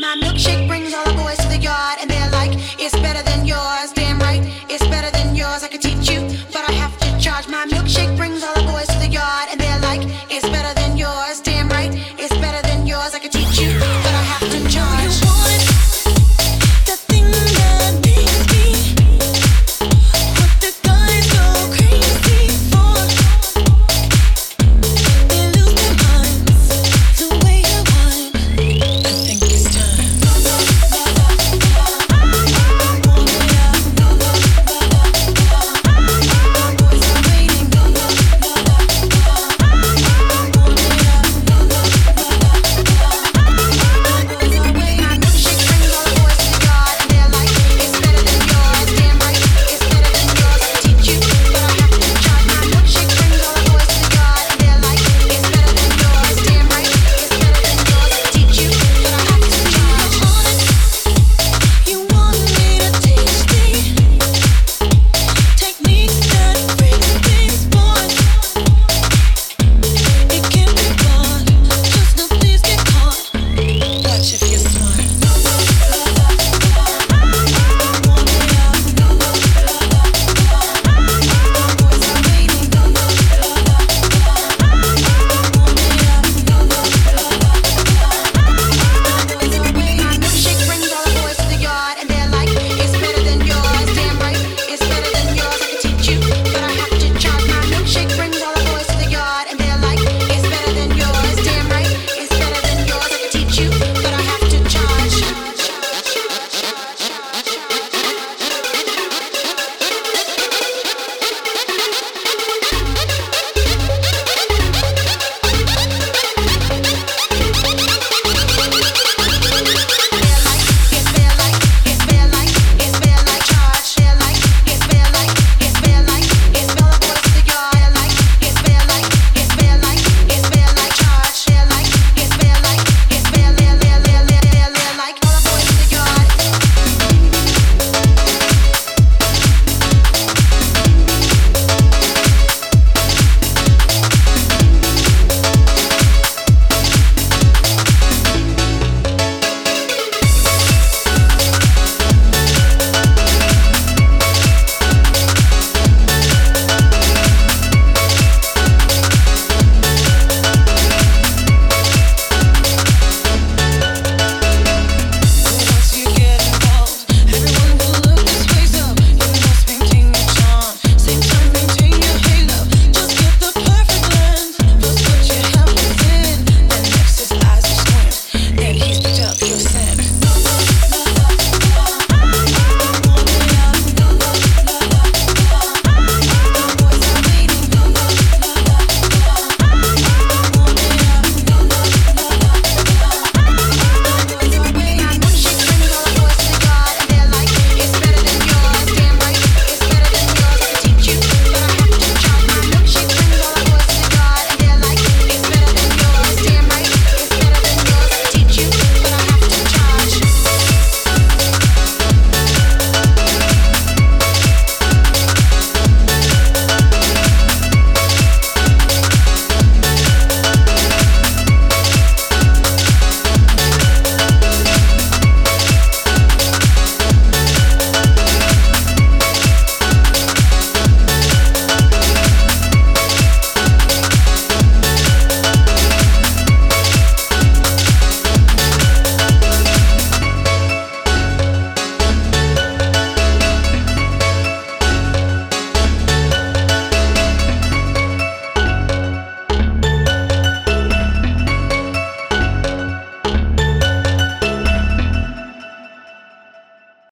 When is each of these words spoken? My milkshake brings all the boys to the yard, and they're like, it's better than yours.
My 0.00 0.16
milkshake 0.16 0.66
brings 0.66 0.94
all 0.94 1.04
the 1.04 1.12
boys 1.12 1.36
to 1.36 1.48
the 1.48 1.58
yard, 1.58 1.98
and 2.00 2.10
they're 2.10 2.30
like, 2.30 2.52
it's 2.80 2.98
better 3.00 3.22
than 3.22 3.44
yours. 3.44 3.79